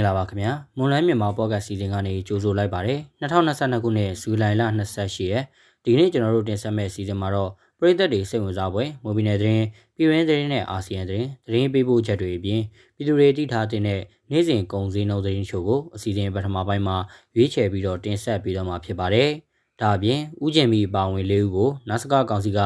[0.00, 5.44] မင်္ဂလာပါခင်ဗျာမွန်လိုင်းမြန်မာပေါ့ကတ်စီစဉ်ကနေကြိုဆိုလိုက်ပါတယ်2022ခုနှစ်ဇူလိုင်လ28ရက်
[5.84, 9.64] ဒီနေ့ကျွန်တော်တို့တင်ဆက်မယ့်စီစဉ်မှာတော့ပြည်သက်တွေစိတ်ဝင်စားပွဲမိုဘီနယ်သတင်း
[9.96, 12.60] ပြည်ရင်းသတင်းနဲ့အာဆီယံသတင်းသတင်းပေးပို့ချက်တွေအပြင်
[12.96, 16.96] ပြည်သူတွေတိထားတဲ့နေ့စဉ်ကုန်စည်နှုန်းသတင်းချို့ကိုအစီအစဉ်ပထမပိုင်းမှာ
[17.36, 19.30] ရွေးချယ်ပြီးတော့တင်ဆက်ပြီးတော့မှာဖြစ်ပါတယ်
[19.80, 22.58] ဒါအပြင်ဥကျင်မီပါဝင်လေးဦးကိုနတ်စကားကောင်စီက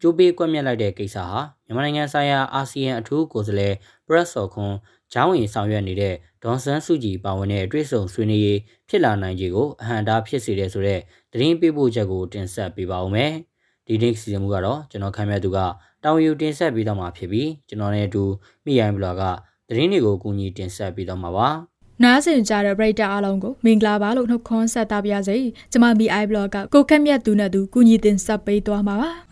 [0.00, 3.74] ကြိုးပေးကွက်မြက်လိုက်တဲ့ကိစ္စဟာမြန်မာနိုင်ငံဆိုင်ရာအာဆီယံအထူးကိုယ်စားလှယ်
[4.06, 4.72] ပရက်စော်ခွန်
[5.12, 8.58] ဂျောင်းဝင်ဆောင်ရွက်နေတဲ့ ဒေါန်ဆန်းစုကြည်ပါဝင်တဲ့တွေ့ဆုံဆွေးနွေးရေး
[8.88, 11.00] ဖြစ်လာနိုင်ခြေကိုအဟံတားဖြစ်စေတဲ့ဆိုတဲ့
[11.32, 13.32] သတင်းပေးပို့ချက်ကိုတင်ဆက်ပေးပါဦးမယ်။
[13.86, 15.58] ဒီနေ့စီစဉ်မှုကတော့ကျွန်တော်ခံမြတ်သူက
[16.04, 18.24] တောင်ယူတင်ဆက်ပေးတော့မှာဖြစ်ပြီးကျွန်တော်နဲ့အတူ
[18.64, 19.22] မိရိုင်းဘလော့က
[19.68, 21.48] သတင်းတွေကိုကူညီတင်ဆက်ပေးတော့မှာပါ။
[22.02, 25.36] နားဆင်ကြတဲ့ပရိသတ်အားလုံးကိုမင်္ဂလာပါလို့နှုတ်ခွန်းဆက်တာပါရစေ။
[25.72, 29.10] ကျွန်မ BI blog ကကိုခက်မြတ်သူနဲ့သူကူညီတင်ဆက်ပေးသွားမှာပါ။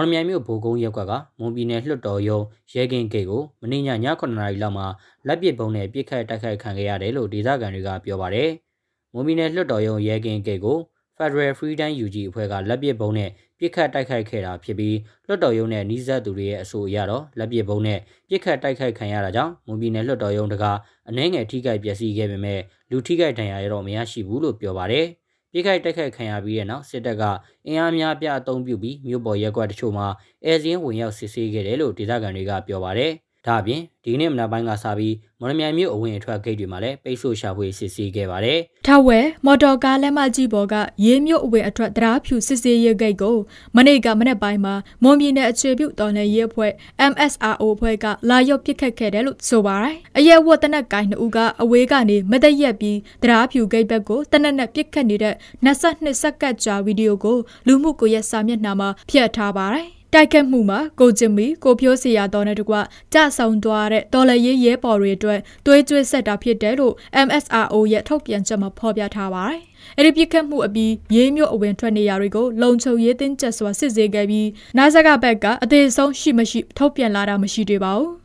[0.00, 4.86] မော်လမြိုင်မြို့ဘိုကုန်းရပ်ကွက်ကမွန်ပြည်နယ်လွှတ်တော်ရုံးရဲကင်းဂိတ်ကိုမနေ့ညည9နာရီလောက်မှာ
[5.26, 8.48] လက်ပစ်ပုံးနဲ့ပြစ်ခတ်တိုက်ခိုက်ခံခဲ့ရတယ်လို့ဒေသခံတွေကပြောပါတယ်။
[9.12, 10.78] မွန်ပြည်နယ်လွှတ်တော်ရုံးရဲကင်းဂိတ်ကို
[11.18, 20.64] Federal Freedom UG အဖွဲ့ကလက်ပစ်ပုံးနဲ့ပြစ်ခတ်တိုက်ခိုက်ခဲ့တာဖြစ်ပြီးလွှတ်တော်ရုံးနဲ့နှီးစပ်သူတွေရဲ့အဆိုအရတော့လက်ပစ်ပုံးနဲ့ပြစ်ခတ်တိုက်ခိုက်ခံရတာကြောင့်မွန်ပြည်နယ်လွှတ်တော်ရုံးတက
[21.08, 25.06] အနှဲငယ်ထိခိုက်ပျက်စီးခဲ့ပေမဲ့လူထိခိုက်ဒဏ်ရာရတော့မရရှိဘူးလို့ပြောပါတယ်။
[25.52, 27.22] ပြစ်ခိုက်တိုက်ခိုက်ခံရပြီးတဲ့နောက်စစ်တပ်က
[27.66, 30.06] အင်အားများပြအုံပြုပြီးမြို့ပေါ်ရက်ကွက်တချို့မှာ
[30.44, 33.12] အဲဇင်းဝင်ရောက်စစ်ဆေးခဲ့တယ်လို့ဒေသခံတွေကပြောပါတယ်။
[33.46, 40.74] ဒါအပြင်ဒီနေ့မနက်ပိုင်းကစပြီးမော်လမြိုင်မြို့အဝင်အထွက်ဂိတ်တွေမှာလည်းပိတ်ဆို့ရှာဖွေစစ်ဆေးခဲ့ပါတယ်။ထဝဲမော်တော်ကားလက်မကြီးပေါ်က
[41.04, 43.36] ရေးမြို့အဝင်အထွက်တရားဖြူစစ်ဆေးရေးဂိတ်ကို
[43.76, 46.72] မနေ့ကမနက်ပိုင်းမှာမွန်ပြည်နယ်အခြေပြုတော်လှန်ရေးအဖွဲ့
[47.12, 55.34] MSRO အဖွဲ့ကလာရောက်ပစ်ခတ်ခဲ့တယ်လို့ဆိုပါတယ်။အရက်ဝတ်တနက်ကိုင်းနှစ်ဦးကအဝေးကနေမသက်ရက်ပြီးတရားဖြူဂိတ်ဘက်ကိုတနက်နဲ့ပစ်ခတ်နေတဲ့
[55.64, 62.74] 22စက္ကန့်ကြာဗီဒီယိုကိုလူမှုကွန်ရက်စာမျက်နှာမှာဖျက်ထားပါတယ်။ တိုက်ခတ်မှုမှာကိုကျင်မီကိုဖြိုးစီယာတော်နဲ့တကွ
[63.12, 66.94] ကြဆောင်သွားတဲ့တော်လရေးရဲပေါ်တွေအတွက်သွေးကြွေးဆက်တာဖြစ်တယ်လို့
[67.26, 69.60] MSRO ရဲ့ထုတ်ပြန်ချက်မှာဖော်ပြထားပါတယ်။
[69.96, 74.48] အဲ့ဒီပြစ်ခတ်မှုအပြီးရေးမြို့အဝင်ထွက်နေရာတွေကိုလုံခြုံရေးတင်းကျပ်စွာစစ်ဆေးခဲ့ပြီး
[74.78, 78.12] နာဇက်ကဘက်ကအသေးဆုံးရှိမရှိထုတ်ပြန်လာတာမရှိသေးပါဘူး။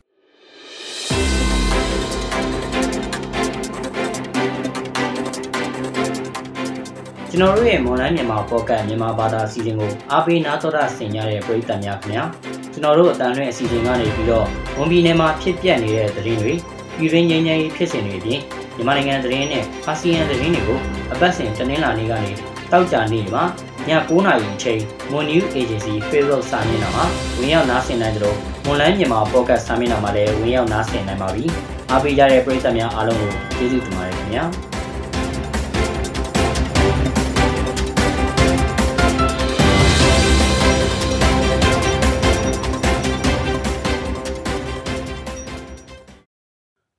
[7.38, 12.24] ကျွန်တော်တို့ရဲ့ online မြန်မာပေါ့ကတ်မြန်မာဘာသာအစီအစဉ်ကိုအားပေးနားတော်တာဆင်ကြတဲ့ပရိသတ်များခင်ဗျာ
[12.72, 14.46] ကျွန်တော်တို့အတန်လွင့်အစီအစဉ်ကနေပြီးတော့
[14.78, 16.52] ဝန်ပြည်နယ်မှာဖြစ်ပျက်နေတဲ့သတင်းတွေ
[16.98, 18.40] ပြည်တွင်းငြိမ်းချမ်းရေးဖြစ်စဉ်တွေအပြင်
[18.76, 20.78] မြန်မာနိုင်ငံသတင်းနဲ့အာဆီယံသတင်းတွေကို
[21.12, 22.30] အပတ်စဉ်တင်လာနေကနေ
[22.72, 23.44] တောက်ကြနေမှာ
[23.88, 24.80] ည9:00နာရီအချိန်
[25.10, 27.04] Moon News Agency Facebook စာမျက်နှာမှာ
[27.38, 28.36] ဝင်ရောက်နားဆင်နိုင်ကြလို့
[28.68, 31.44] online မြန်မာပေါ့ကတ်စာမျက်နှာမှာလည်းဝင်ရောက်နားဆင်နိုင်ပါပြီ
[31.90, 34.65] အားပေးကြတဲ့ပရိသတ်များအားလုံးကိုကျေးဇူးတင်ပါတယ်ခင်ဗျာ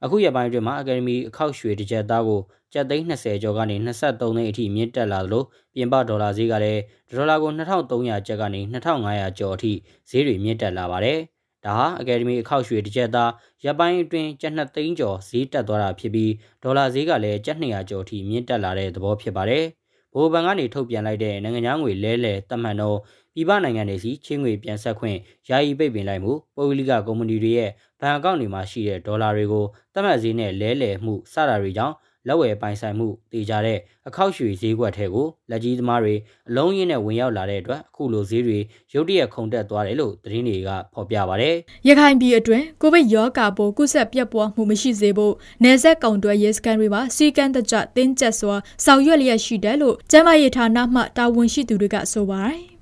[0.04, 2.42] အခုရပိုင်းအတွင်းမှာအကယ်ဒမီအခောက်ရွှေတစ်ကြက်သားကို
[2.74, 5.44] ကျပ်သိန်း20ကျော်ကနေ23သိန်းအထိမြင့်တက်လာသလို
[5.76, 6.82] ပြင်ပဒေါ်လာဈေးကလည်း
[7.18, 9.72] ဒေါ်လာကို2300ကျပ်ကနေ2500ကျော်အထိ
[10.10, 11.20] ဈေးတွေမြင့်တက်လာပါတယ်။
[11.66, 13.32] ဒါဟာအကယ်ဒမီအခောက်ရွှေတစ်ကြက်သား
[13.66, 16.32] ရပိုင်းအတွင်းကျပ်2သိန်းကျော်ဈေးတက်သွားတာဖြစ်ပြီး
[16.64, 19.66] ဒေါ်လာဈေးကလည်းကျပ်200ကျော်အထိမြင့်တက်လာတဲ့သဘောဖြစ်ပါတယ်။
[20.14, 22.98] ဘိုးဘဏ်ကနေထုတ်ပြန်လိုက်တဲ့နိုင်ငံခြားငွေလဲလှယ်တတ်မှန်တော့
[23.34, 25.18] ပြည်ပနိုင်ငံတွေစီချင်းငွေပြန်ဆက်ခွင့်
[25.50, 27.72] ယာယီပိတ်ပင်လိုက်မှုပုဂ္ဂလိကကုမ္ပဏီတွေရဲ့
[28.02, 31.96] ဘဏ်အကောင့်တွေမှာရှိတဲ့ဒေါ်လာတွေကိုသတ်မှတ်ဈေးနဲ့လဲလှယ်မှုစတာတွေကြောင့်
[32.28, 36.16] လက်ဝယ်ပိုင်ဆိုင်မှုတည်ကြတဲ့အခောက်ရွှေဈေးကွက်ထဲကိုလက်ကြီးသမားတွေ
[36.50, 38.60] အလုံးရင်းနဲ့ဝင်ရောက်လာတဲ့အတွက်အခုလိုဈေးတွေ
[38.94, 41.52] ရုတ်တရက်ခုန်တက်သွားတယ်လို့သတင်းတွေကဖော်ပြပါဗျ။
[41.88, 45.34] ရခိုင်ပြည်အတွင်းကိုဗစ်ရောဂါပိုးကုသပြတ်ပွားမှုမရှိစေဖို့
[45.64, 48.56] နယ်စပ်ကောင်တွယ်ရေးစခန်းတွေမှာစီကံတကြတင်းကျပ်စွာ
[48.86, 52.64] ဆောင်ရွက်လျက်ရှိတယ်လို့ကျန်းမာရေးဌာနမှတာဝန်ရှိသူတွေကဆိုပါတယ်။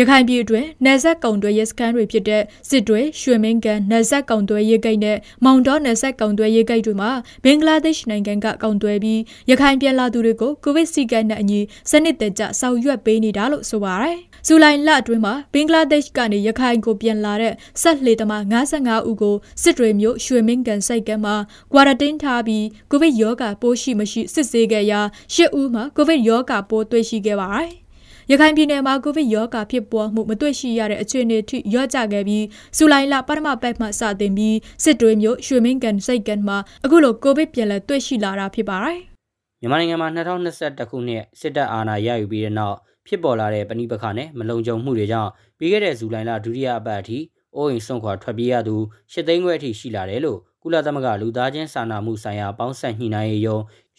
[0.00, 7.10] ရခိုင်ပြည်အတွင်းနယ်စပ်ကုံတွဲရဲစခန်းတွေဖြစ်တဲ့စစ်တွေရွှေမင်းကန်နယ်စပ်ကုံတွဲရဲဂိတ်နဲ့မောင်တော်နယ်စပ်ကုံတွဲရဲဂိတ်တွေမှာ
[7.44, 9.20] ဘင်္ဂလားဒေ့ရှ်နိုင်ငံကကုံတွဲပြီး
[9.50, 11.60] ရခိုင်ပြည်လာသူတွေကိုကိုဗစ်စီကံနဲ့အညီ
[11.90, 21.36] စနစ်တကျဆောင်ရွက်ပေးနေတာလို့ဆိုပါတယ်။ဇူလိုင်လအတွင်းမှာဘင်္ဂလားဒေ့ရှ်ကနေရခိုင်ကိုပြန်လာတဲ့ဆက်လှေသမား55ဦးကိုစစ်တွေမြို့ရွှေမင်းကန်စိုက်ကမ်းမှာ
[21.72, 25.00] ကွာရတင်းထားပြီးကိုဗစ်ရောဂါပိုးရှိမရှိစစ်ဆေးခဲ့ရာ
[25.34, 27.72] 10ဦးမှာကိုဗစ်ရောဂါပိုးတွေ့ရှိခဲ့ပါတယ်။
[28.30, 32.44] ရခိုင်ပြည်နယ်မှာကိုဗစ်ရောဂါဖြစ်ပွားမှုမတွေ့ရှိရတဲ့အခြေအနေထိရော့ကျခဲ့ပြီး
[32.76, 38.98] ဇူလိုင်လပထမပတ်မှစတင်ပြီးစစ်တွေမျိုးရွှေမင်းကန်စိတ်ကန်မှာအခုလိုကိုဗစ်ပြန်လည်တွေ့ရှိလာတာဖြစ်ပါတယ်။
[39.60, 42.76] မြန်မာနိုင်ငံမှာ2021ခုနှစ်စစ်တပ်အာဏာရယူပြီးတဲ့နောက်
[43.06, 47.18] ဖြစ်ပေါ်လာတဲ့ပဏိပခနဲ့မလုံခြုံမှုတွေကြောင့်ပြီးခဲ့တဲ့ဇူလိုင်လဒုတိယအပတ်အထိ
[47.56, 48.76] အိုးအိမ်ဆွန့်ခွာထွက်ပြေးရသူ
[49.12, 53.58] ၈သိန်းခွဲအထိရှိလာတယ်လို့ကုလသမဂ္ဂလူသားချင်းစာနာမှုဆိုင်ရာပေါင်းဆက်ညှိနှိုင်းရေးယုံ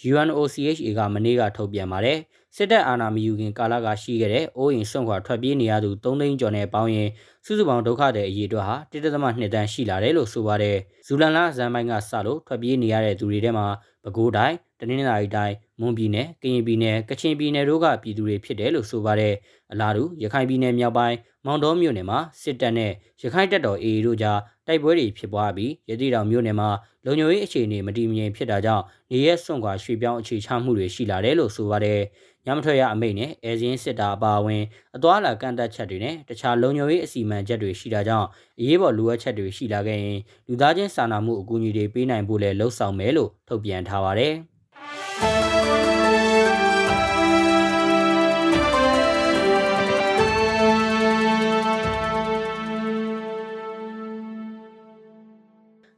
[0.09, 2.19] UNOCHA ကမနေ့ကထုတ်ပြန်ပါတယ်
[2.59, 7.09] စစ်တပ်အာဏာမယူခင်ကာလကရှိခဲ့တဲ့အိုးအိမ်ဆွန့်ခွာထွက်ပြေးနေရသူ3သိန်းကျော်နဲ့ပေါင်းရင်
[7.45, 10.77] စုစုပေါင်းဒုက္ခတဲ့အရေးအတွက်ဟာ1.2တန်းရှိလာတယ်လို့ဆိုပါတယ်
[11.07, 13.67] ဇူလန်လဇန်ပိုင်းကစလို့ထွက်ပြေးနေရတဲ့သူတွေထဲမှာ
[14.03, 19.33] ပဲခူးတိုင်းတနင်္လာရီတိုင်းမွန်ပြည်နယ်ကရင်ပြည်နယ်ကချင်ပြည်နယ်တို့ကပြည်သူတွေဖြစ်တယ်လို့ဆိုပါတယ်
[19.71, 21.17] အလားတူရခိုင်ပြည်နယ်မြောက်ပိုင်း
[21.49, 22.91] မောင်တော်မြို့နယ်မှာစစ်တပ်နဲ့
[23.21, 26.69] ရခိုင်တပ်တော် AA တို့ကြားတိုက်ပွဲတွေဖြစ်ပွားပြီးရသေးတောင်မြို့နယ်မှာ
[27.05, 32.01] လုံခြုံရေးအခြေအနေမတည်မငြိမ်ဖြစ်တာကြောင့်နေရဲစွန့်ခွာရွှေ့ပြောင်းအခြေချမှုတွေရှိလာတယ်လို့ဆိုပါတယ်
[32.45, 34.63] ညမထွက်ရအမိန့်နဲ့အဲဇင်းစစ်တာအပါအဝင်
[34.95, 38.27] အသွာလာကန့်သက်ချက်တွေနဲ့တခြားလုံခြုံရေးအစီအမံချက်တွေရှိတာကြောင့်
[38.59, 44.33] အရေးပေါ်လိုအပ်ချက်တွေရှိလာခဲ့ရင်လူသားချင်းစာနာမှုအကူအညီတွေပေးနိုင်ဖို့လည်းလှုံ့ဆော်မယ်လို့ထုတ်ပြန်ထားပါတယ်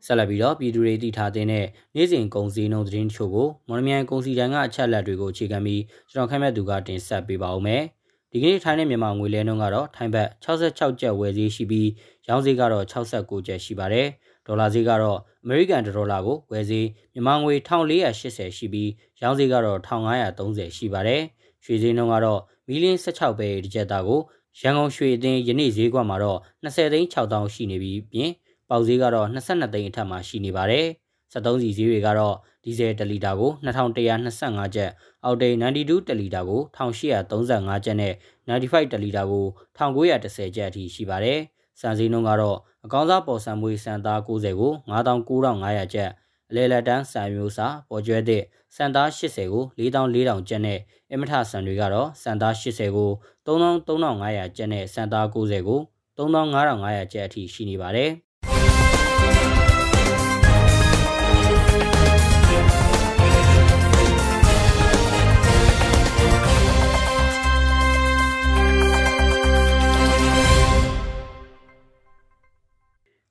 [0.09, 7.83] ဆက်လက်ပြီးတော့ပြည်သူတွေသိထားတဲ့နေ့စဉ်ကုန်စည်နှုန်းသတင်းချို့ကိုမော်လမြိုင်ကုန်စည်တိုင်းကအချက်လက်တွေကိုအခြေခံပြီးကျွန်တော်ခန့်မှန်းသူကတင်ဆက်ပေးပါဦးမယ်။
[8.31, 11.89] ဒီကနေ့ထိုင်းနဲ့မြန်မာငွေလဲနှုန်းကတော့ထိုင်းဘတ်66ကျပ်ဝယ်ဈေးရှိပြီး
[12.27, 14.07] ရောင်းဈေးကတော့69ကျပ်ရှိပါတယ်။
[14.45, 18.89] ဒေါ်လာဈေးကတော့အမေရိကန်ဒေါ်လာကိုဝယ်ဈေးမြန်မာငွေ1480ရှိပြီး
[19.21, 21.21] ရောင်းဈေးကတော့1530ရှိပါတယ်။
[21.63, 24.21] ရွှေဈေးနှုန်းကတော့မီလင်း16ပဲတစ်ကျပ်သားကို
[24.61, 28.31] ရန်ကုန်ရွှေအသင်းယနေ့ဈေးကွက်မှာတော့20သိန်း6000ရှိနေပြီးပြင်
[28.69, 30.85] ပေါက်ဈေးကတော့22သိန်းအထက်မှာရှိနေပါတယ်။
[31.33, 34.91] 73စီဈေးတွေကတော့ဒီဇယ်1လီတာကို2125ကျပ်
[35.23, 38.13] အောက်တိန်92တလီတာကို1835ကျပ်နဲ့
[38.47, 39.45] 95တလီတာကို
[39.77, 41.39] 1910ကျပ်အထိရှိပါတယ်။
[41.79, 46.09] စံစည်းနှုန်းကတော့အကောင်းစားပေါ်ဆံမွေးစံသား90ကို99,500ကျပ်
[46.49, 48.43] အလဲလက်တန်းစံမျိုးစာပေါ်ကျွဲသည့်
[48.75, 50.79] စံသား80ကို4400ကျပ်နဲ့
[51.13, 53.11] အမထဆန်တွေကတော့စံသား80ကို
[53.45, 55.79] 33,500ကျပ်နဲ့စံသား90ကို
[56.17, 58.11] 35,500ကျပ်အထိရှိနေပါတယ်။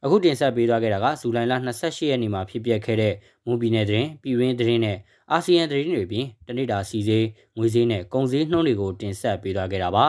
[0.08, 3.14] အခုတင်ဆက်ပေးသွားခဲ့တာကဇူလိုင်လ28ရက်နေ့မှာဖြစ်ပျက်ခဲ့တဲ့
[3.46, 4.98] မွန်ပြည်နယ်တွင်ပြည်ရင်းသတင်းနဲ့
[5.30, 7.26] အာဆီယံသတင်းတွေပြင်တနိတာစီစေး
[7.56, 10.06] ငွေစေးနဲ့ကုန်စည်နှုန်းတွေကိုတင်ဆက်ပေးသွားခဲ့တာပါ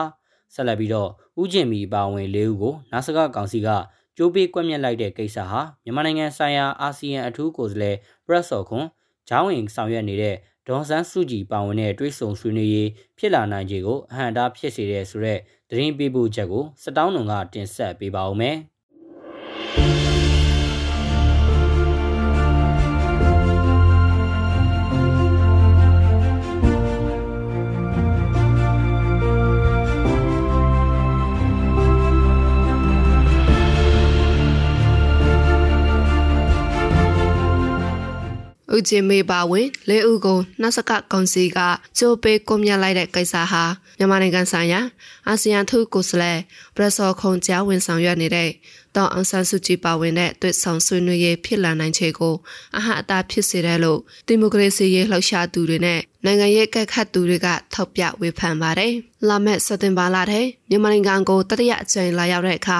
[0.54, 1.08] ဆက်လက်ပြီးတော့
[1.42, 3.68] ဥကျင်မီပါဝင်၄ဦးကိုနာဆကကောင်စီက
[4.16, 8.86] ကြိုးပေးကွက်မြက်လိုက်တဲ့ကိစ္စဟာမြန်မာနိုင်ငံဆိုင်ရာအာဆီယံအထူးကိုယ်စားလှယ်ပရက်ဆော်ခွန်
[9.28, 10.36] ဂျောင်းဝင်ဆောင်ရွက်နေတဲ့
[10.68, 12.88] ဒေါ်ဆန်းစုကြည်ပါဝင်တဲ့တွဲဆုံဆွေးနွေးရေး
[13.18, 15.38] ဖြစ်လာနိုင်ခြေကိုအဟံတားဖြစ်စေတဲ့ဆိုတဲ့
[15.68, 18.58] သတင်းပေးပို့ချက်ကိုစတောင်းနှုံကတင်ဆက်ပေးပါဦးမယ်။
[38.74, 41.58] ဦးချင်းမေပါဝင်လဲဦးကိုနှက်စကကောင်စီက
[41.98, 43.64] ကြိုးပေးကွန်မြလိုက်တဲ့ကိစ္စဟာ
[43.98, 44.80] မြန်မာနိုင်ငံဆိုင်ရာ
[45.28, 46.32] အာဆီယံထုကိုစလဲ
[46.76, 48.50] ဘရဆော်ခုံကြားဝင်ဆောင်ရွက်နေတဲ့
[48.96, 52.34] တောင်အောင်ဆန်းစုကြည်ပါဝင်တဲ့တွေ့ဆောင်ဆွေးနွေးရေးဖြစ်လာနိုင်ခြေကို
[52.76, 58.92] အဟအတာဖြစ်စေတယ်လို့ဒီမိုကရေစီရေးလှုပ်ရှားသူတွေနဲ့နိုင်ငံရေးကက်ခတ်သူတွေကထောက်ပြဝေဖန်ပါတယ်။
[59.28, 62.78] လာမယ့်စက်တင်ဘာလထဲမြန်မာနိုင်ငံကိုတတိယအကြိမ်လာရောက်တဲ့အခါ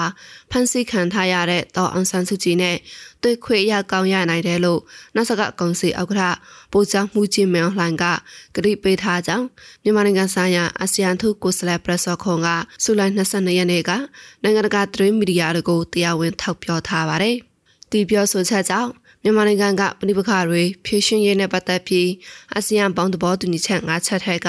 [0.51, 2.77] ဖန်ဆီးခံထားရတဲ့တောင်အောင်ဆန်းစုကြည်နဲ့
[3.23, 4.81] တွေ့ခွေရကောင်းရနိုင်တယ်လို့
[5.15, 6.23] နောက်ဆကကောင်စီဥက္ကဋ္ဌ
[6.71, 8.03] ပူချောင်းမှုချင်းမြောင်လှန်က
[8.55, 9.45] ကတိပေးထားကြောင်း
[9.83, 12.49] မြန်မာနိုင်ငံဆိုင်ရာအာဆီယံထုကိုစလက်ပရက်ဆော့ခွန်က
[12.83, 13.91] ဇူလိုင်22ရက်နေ့က
[14.43, 17.35] နိုင်ငံတကာသတင်းမီဒီယာတွေကိုတရားဝင်ထောက်ပြောထားပါတယ်။
[17.91, 18.91] ဒီပြောဆိုချက်ကြောင့်
[19.23, 22.09] မြန်မာနိုင်ငံကပဋိပက္ခတွေဖြေရှင်းရေးနဲ့ပတ်သက်ပြီး
[22.53, 24.47] အာဆီယံပေါင်းသဘောတူညီချက်၅ချက်ထဲက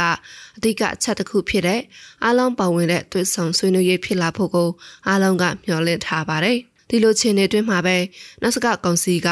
[0.56, 1.80] အဓိကအချက်တစ်ခုဖြစ်တဲ့
[2.24, 4.70] အားလုံးပါဝင်တဲ့တွေ့ဆုံဆွေးနွေးရေးဖြစ်လာဖို့ကို
[5.08, 6.58] အားလုံးကမျှော်လင့်ထားပါတယ်။
[6.92, 7.96] ဒီလိုခြေနေတွင်းမှာပဲ
[8.42, 9.28] နောက်စကကောင်စီက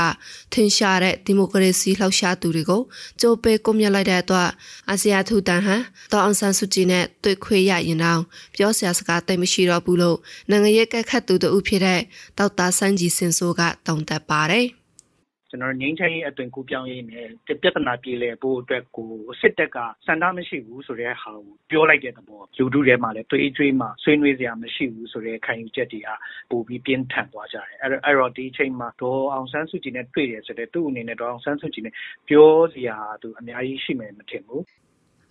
[0.52, 2.82] ထင်ရှားတဲ့ဒီမိုကရေစီလှောက်ရှားသူတွေကို
[3.20, 4.48] ကြိုးပေးကွပ်မျက်လိုက်တဲ့အတွက်
[4.90, 8.20] အာဆီယံထူတန်ဟန်တောင်အောင်ဆန်းစုကြည်နဲ့တွေ့ခွေရရင်တော့
[8.54, 10.18] ပြောစရာစကားတိတ်မရှိတော့ဘူးလို့
[10.50, 12.00] နိုင်ငံရေးကက်ခတ်သူတို့ဖြစ်တဲ့
[12.38, 14.79] တောက်တာစန်းကြီးစင်ဆိုးကတုံ့တက်ပါတယ်ကျွန်တော်
[15.80, 17.26] ငင်းချရေး အသွင်ကူးပြောင်းရေးနဲ့
[17.62, 26.08] ပြဿနာပြေလည်ဖို့အတွက်ကို စစ်တပ်ကစံတာမရှိဘူးဆိုတဲ့ဟာကို ပြောလိုက်တဲ့သဘော လူထုထဲမှာလည်းတွေးကြွေးမှဆွေးနွေးစရာမရှိဘူးဆိုတဲ့ ခံယူချက်တွေက
[26.50, 31.94] ပိုပြီး ပြင်းထန်သွားကြတယ် အဲ့အဲ့တော့ ဒီအချိန်မှာ ဒေါ်အောင်ဆန်းစုကြည်နဲ့ တွေ့တယ်ဆိုတဲ့သူ့အနေနဲ့ ဒေါ်အောင်ဆန်းစုကြည်နဲ့
[32.28, 34.62] ပြောစရာသူအများကြီးရှိမယ် မထင်ဘူး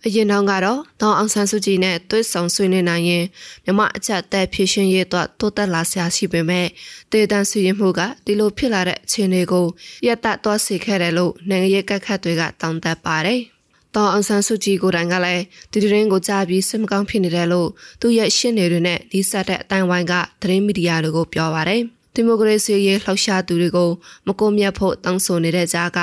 [0.06, 3.24] အရင်တောင်ကတော့ဒေါအောင်ဆန်းစုကြည်နဲ့တွေ့ဆုံဆွေးနွေးနိုင်ရင်
[3.64, 6.66] မြမအချက်တက်ဖြည့်ရှင်ရေးတော့တိုးတက်လာဆရာရှိပေမဲ့
[7.12, 9.66] တေတန်ဆွေးရမှုကဒီလိုဖြစ်လာတဲ့အခြေအနေကို
[10.06, 13.40] ရက်တသွားစေခဲ့တယ်လို့နိုင်ငံရေးကက်ခတ်တွေကတောင်းတပါတယ်။
[13.94, 15.42] တောင်အောင်ဆန်းစုကြည်ကိုယ်တိုင်ကလည်း
[15.72, 17.68] ဒီတရင်ကိုကြားပြီးစစ်မကောင်းဖြစ်နေတယ်လို့
[18.00, 21.82] သူရဲ့ရှင်းနေတွေနဲ့ဒီဆက်တဲ့အတိုင်းဝိုင်းကသတင်းမီဒီယာတွေကိုပြောပါတယ်။
[22.14, 23.90] ဒီမိုကရေစီရေးလှောက်ရှားသူတွေကို
[24.26, 26.00] မကိုမြတ်ဖို့တောင်းဆိုနေတဲ့ကြားက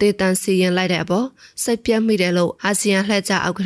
[0.00, 1.26] ဒေတန်စီရင်လိုက်တဲ့အပေါ်
[1.62, 3.60] စိတ်ပြတ်မိတယ်လို့အာဆီယံလှည့်ကြအောက်က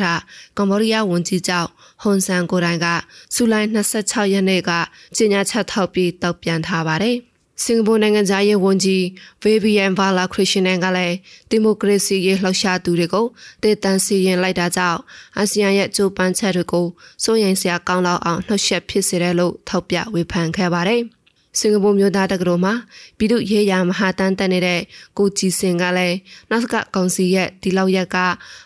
[0.58, 1.68] ကမ္ဘောဒီးယားဝန်ကြီးချုပ်
[2.02, 2.86] ဟွန်ဆန်ကိုတိုင်က
[3.34, 4.70] ဇူလိုင်26ရက်နေ့က
[5.16, 7.18] ကြေညာချက်ထုတ်ပြီးတောက်ပြန်ထားပါတယ်။
[7.64, 9.04] စင်ကာပူနိုင်ငံသားရေးဝန်ကြီး
[9.42, 11.16] ဗေဘီယန်ဗာလာခရစ်ရှင်နန်ကလည်း
[11.50, 13.26] ဒီမိုကရေစီရေးလှောက်ရှားသူတွေကို
[13.62, 15.00] တေတန်စီရင်လိုက်တာကြောင့်
[15.38, 16.86] အာဆီယံရဲ့ကြိုးပမ်းချက်တွေကို
[17.24, 21.02] စိုးရိမ်စရာကောင်းလောက်အောင်နှုတ်ဆက်ဖြစ်စေတယ်လို့ထောက်ပြဝေဖန်ခဲ့ပါတယ်။
[21.58, 22.74] စင်ကာပူမြို့သားတက္ကသိုလ်မှာ
[23.18, 24.80] ပြည်သူ့ရေးရာမဟာတန်းတက်နေတဲ့
[25.18, 26.16] ကိုကြည်စင်ကလည်း
[26.50, 28.16] နောက်စကကောင်စီရဲ့ဒီလောက်ရက်က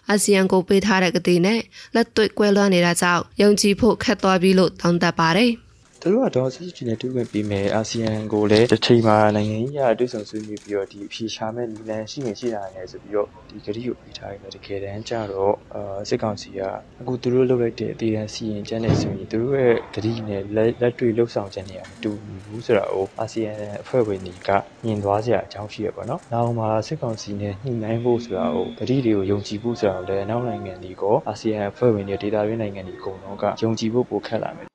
[0.08, 1.60] အာဆီယံကိုပေးထားတဲ့ကတိနဲ့
[1.94, 5.52] လက်တွေ့ကွဲလွှမ်းနေတာကြောင့်ယုံကြည်ဖို့ခက်သွားပြီလို့တောင်းတပါတယ်။
[6.04, 16.60] သူတို့ကတော့စစ်စစ်နဲ့တွေ့ခွင့်ပေးမယ်အာဆီယံကိုလည်းတစ်ချိန်မှာနိုင်ငံကြီးရတွေ့ဆုံဆွေးနွေးပြီးတော့ဒီအဖြေရှာမဲ့နည်းလမ်းရှိနေရှိတာလည်းဆိုပြီးတော့ဒီဂရီကိုပေးထားရတယ်တကယ်တမ်းကျတော့အာစစ်ကောင်စီက
[17.00, 20.42] အခုသူတို့လုပ်လိုက်တဲ့အသေးအစီရင်ကျန်းနေဆိုရင်သူတို့ရဲ့ဂရီနဲ့
[20.80, 22.10] လက်တွေ့လှုပ်ဆောင်ချက်တွေကမတူ
[22.44, 24.50] ဘူးဆိုတာကိုအာဆီယံအဖွဲ့ဝင်တွေက
[24.84, 34.72] မြင်သွားစရာအကြောင်းရှိရပါတော့။နောက်မှာစစ်ကောင်စီနဲ့ညှိနှိုင်းဖို့ဆိုတာကိုဂရီတွေကိုယုံကြည်ဖို့ဆိုတာကိုလည်းနောက်နိုင်ငံတွေကအာဆီယံအဖွဲ့ဝင်တွေဒေသတွင်းနိုင်ငံတွေအကုန်လုံးကယုံကြည်ဖို့ပိုခက်လာမယ်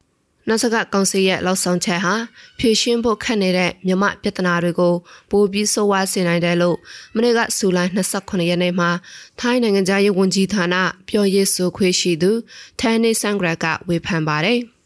[0.48, 2.16] နောက်စကကောင်စီရဲ့လောက်ဆောင်ချက်ဟာ
[2.60, 4.94] ဖြည့်ရှင်းဖို့ခက်နေတဲ့မြမပြဿနာတွေကို
[5.32, 6.78] ပိုပြီးဆိုးဝါးစေနိုင်တယ်လို့
[7.16, 8.90] မနေ့ကဇူလိုင်28ရက်နေ့မှာ
[9.40, 10.76] ထိုင်းနိုင်ငံသားရေးဝန်ကြီးဌာန
[11.10, 12.32] ပြောရေးဆိုခွင့်ရှိသူ
[12.80, 14.60] ထန်နေဆန်ဂရကဝေဖန်ပါတယ်။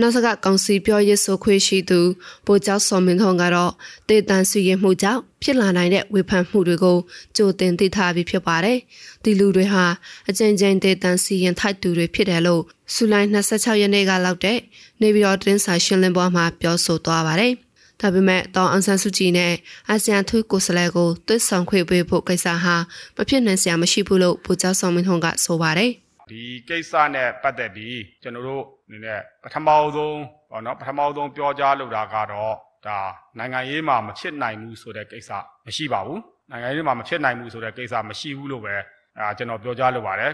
[0.00, 2.00] နောက်စကကောင်စီပြောရေးဆိုခွင့်ရှိသူ
[2.46, 3.72] ဗိုလ်ချုပ်စောမင်းထုံကတော့
[4.08, 6.98] တေတန်စီရင်မှုကြောင့်ဖြစ်လာနိုင်တဲ့ဝေဖန်မှုတွေကို
[7.36, 8.78] ကြိုတင်သိထားပြီးဖြစ်ပါတယ်။
[9.24, 9.84] ဒီလူတွေဟာ
[10.28, 12.62] အကြိမ်ကြိမ်တေတန်စီရင်ထိုက်သူတွေဖြစ်တယ်လို့
[12.94, 14.58] ဇူလိုင်26ရက်နေ့ကလောက်တဲ့
[15.00, 17.52] နေပြည်တော်တင်းစာရှင်းလင်းပွဲမှာပြောဆိုသွားပါတယ်။
[18.00, 19.52] ဒါပေမဲ့တောင်အန်ဆန်စုကြည်နဲ့
[19.88, 22.74] အာဆီယံထူးကိုယ်စားလှယ်ကိုတွစ်ဆောင်ခွင့်ပေးဖို့ကိစ္စဟာ
[23.16, 25.92] မဖြစ်နိုင်စရာမရှိဘူးလို့ဗိုလ်ချုပ်စောမင်းထုံကဆိုပါတယ်။
[26.30, 30.20] ဒီကိစ္စနဲ့ပတ်သက်ပြီးကျွန်တော်တို့အနေနဲ့ပထမဆုံး
[30.50, 32.54] ပေါ့နော်ပထမဆုံးပြောကြားလိုတာကတော့
[32.86, 32.98] ဒါ
[33.38, 35.30] နိုင်ငံရေးမှာမဖြစ်နိုင်ဘူးဆိုတဲ့ကိစ္စ
[35.66, 36.20] မရှိပါဘူး
[36.50, 38.74] နိုင်ငံရေးမှာမဖြစ်နိုင်ဘူးဆိုတဲ့ကိစ္စမရှိဘူးလို့ပဲ
[39.18, 40.32] အာကျွန်တော်ပြောကြားလိုပါတယ်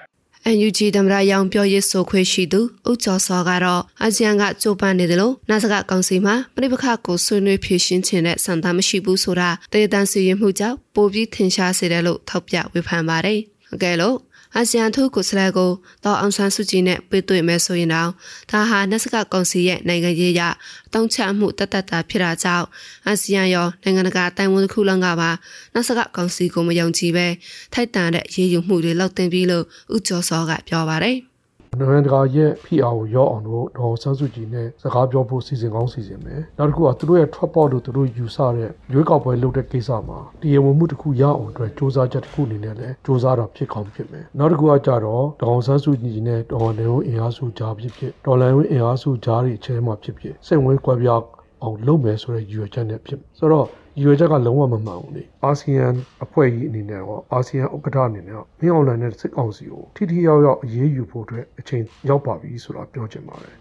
[0.57, 2.61] NUG သမရရောင်ပြောရေးဆိုခွင့်ရှိသူ
[2.91, 13.39] ဦးကျော်စောကတော့အာဆီယံကကြိုးပမ်းနေတယ်လို့နာစကကောင်စီမှာပြိပခကိုဆွေးနွေးဖြေရှင်းခြင်းနဲ့စံသားမရှိဘူးဆိုတာတေတန်စီရင်မှုကြောင့်ပိုပြီးထင်ရှားစေတယ်လို့ထောက်ပြဝေဖန်ပါတယ်။
[13.75, 14.17] အကယ်လို့
[14.57, 15.71] အာဆီယံထုကိုစလဲကို
[16.05, 18.11] တော့အောင်ဆန်းစုကြည်နဲ့ပေးတွေ့မယ်ဆိုရင်တော့
[18.51, 20.41] ဒါဟာနက်စကကောင်စီရဲ့နိုင်ငံရေးရ
[20.87, 22.67] အတုံးချမှုတတ်တတ်တာဖြစ်တာကြောင့်
[23.07, 25.31] အာဆီယံရောနိုင်ငံတကာတိုင်ဝမ်တစ်ခုလုံးကပါ
[25.75, 27.27] နက်စကကောင်စီကိုမယုံကြည်ပဲ
[27.73, 31.19] ထိုက်တန်တဲ့ရေးယူမှုတွေလောက်တင်ပြီးလို့ဥကျော်စောကပြောပါတယ်။
[31.80, 51.22] နိုင်ငံတကာရဲ့ဖိအားကိုရောအောင်လို့ဒေါ်ဆန်းစုကြည်နဲ့စကားပြောဖို့စီစဉ်ကောင်းစီစဉ်မယ်။နောက်တစ်ခုကသူတို့ရဲ့ trap board လို့သူတို့ယူဆတဲ့ရွေးကောက်ပွဲလုပ်တဲ့ကိစ္စမှာတရားဝင်မှုတစ်ခုရအောင်အတွက်စ조사ချက်တစ်ခုအနေနဲ့လည်းစ조사တော့ဖြစ်ကောင်းဖြစ်မယ်။နောက်တစ်ခုကကြတော့ဒေါ်ဆန်းစုကြည်နဲ့ဒေါ်လန်ဝင်းအင်အားစုကြားဖြစ်ဖြစ်ဒေါ်လန်ဝင်းအင်အားစုကြားတွေအချင်းမှာဖြစ်ဖြစ်စိတ်ဝင်ကွဲပြား
[51.63, 55.87] အောင်လုပ်မယ်ဆိုတဲ့ရည်ရွယ်ချက်နဲ့ဖြစ်ဆိုတော့ ရည်ရွယ်ချက်ကလုံးဝမမှန်ဘူးလေအာဆီယံ
[56.25, 63.55] အဖွဲ့ကြီးအနေနဲ့ရောအာဆီယံဥက္ကဋ္ဌအနေနဲ့မင်းအောင်လှိုင်နဲ့စစ်ကောင်စီကိုထိထိရောက်ရောက်အရေးယူဖို့အတွက်အချိန်ရောက်ပါပြီဆိုတာပြောချင်ပါတယ်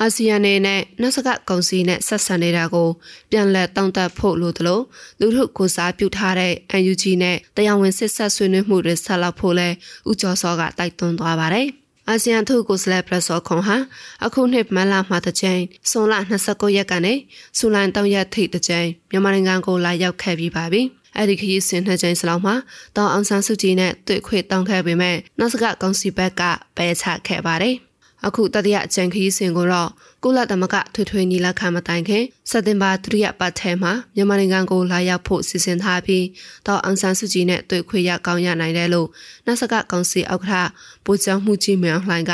[0.00, 2.88] အာဆီယံနဲ့နှစကကောင်စီနဲ့ဆက်ဆံနေတာကို
[3.30, 4.80] ပြန်လည်တောင်းတဖို့လိုသလို
[5.20, 6.52] လူထုကိုစားပြုထားတဲ့
[6.92, 9.68] UNG နဲ့တရားဝင်စစ်ဆက်ဆွေးနွေးမှုတွေဆက်လုပ်ဖို့လဲ
[10.10, 11.68] ဥကျော်စောကတိုက်တွန်းသွားပါတယ်။
[12.08, 13.76] အာဆီယံထုကိုစလက်ပရဆောခွန်ဟာ
[14.24, 17.14] အခုနှစ်မလမှာတစ်ကြိမ်စွန်လ29ရက်ကနေ
[17.58, 20.82] ဇူလိုင်3ရက်ထိတစ်ကြိမ်မြန်မာနိုင်ငံကိုလာရောက်ခဲ့ပြီးပါပြီ။
[21.16, 22.54] အဲ့ဒီခရီးစဉ်နှစ်ကြိမ်စလုံးမှာ
[22.96, 26.42] တောင်အောင်ဆန်းစုကြည်နဲ့တွေ့ခွေတောင်းခဲ့ပေမဲ့နောက်စကကောင်စီဘက်က
[26.76, 27.74] ပယ်ချခဲ့ပါတယ်။
[28.26, 29.90] အခုတတိယအကြိမ်ခရီးစဉ်ကိုတော့
[30.22, 36.24] ကုလသမဂ္ဂထွေထွေညီလာခံမတိုင်ခင်စက်တင်ဘာဒုတိယပတ်ထဲမှာမြန်မာနိုင်ငံကိုလာရောက်ဖို့စီစဉ်ထားပြီး
[36.66, 39.08] တော့အန်ဆန်စုကြည်နဲ့တွေ့ခွေရကောင်းရနိုင်တယ်လို့
[39.46, 40.70] နတ်စကကောင်စီဥက္ကဋ္ဌ
[41.04, 42.32] ပူချောင်းမှုကြီးမြောင်လှိုင်က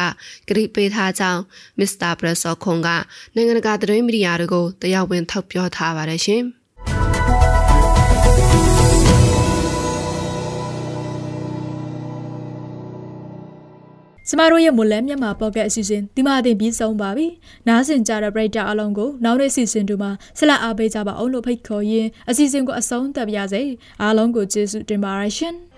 [0.49, 1.41] ကြိပေးထားကြောင်း
[1.79, 2.89] မစ္စတာဘရက်ဆော့ခွန်က
[3.35, 6.45] နိုင်ငံတကာသတင်းမီဒီယာတွေကိုတရားဝင်ထောက်ပြောထားပါတယ်ရှင်။
[14.35, 17.27] ကျမတို့ရဲ့မွန်လန်းမြန်မာပေါ့ကတ်အစီအစဉ်ဒီမှာတင်ပြီးဆုံးပါပြီ။
[17.69, 23.63] နားဆင်ကြတဲ့ပရိသတ်အလုံးကိုနောက်နေ့အစီအစဉ်တို့မှာဆက်လက်အားပေးကြပါအောင်လို့ဖိတ်ခေါ်ရင်းအစီအစဉ်ကိုအဆုံးသတ်ပါရစေ။
[24.03, 25.57] အားလုံးကိုကျေးဇူးတင်ပါရရှင်။